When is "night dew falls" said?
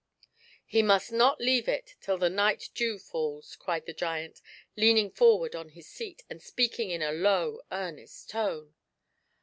2.27-3.55